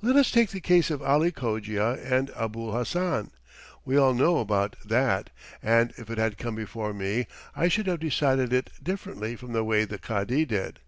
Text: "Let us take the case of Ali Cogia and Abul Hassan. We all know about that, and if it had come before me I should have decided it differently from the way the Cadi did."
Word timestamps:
"Let 0.00 0.16
us 0.16 0.30
take 0.30 0.48
the 0.48 0.62
case 0.62 0.90
of 0.90 1.02
Ali 1.02 1.30
Cogia 1.30 1.98
and 2.02 2.30
Abul 2.34 2.72
Hassan. 2.74 3.32
We 3.84 3.98
all 3.98 4.14
know 4.14 4.38
about 4.38 4.76
that, 4.82 5.28
and 5.62 5.92
if 5.98 6.08
it 6.08 6.16
had 6.16 6.38
come 6.38 6.54
before 6.54 6.94
me 6.94 7.26
I 7.54 7.68
should 7.68 7.86
have 7.86 8.00
decided 8.00 8.50
it 8.54 8.70
differently 8.82 9.36
from 9.36 9.52
the 9.52 9.64
way 9.64 9.84
the 9.84 9.98
Cadi 9.98 10.46
did." 10.46 10.80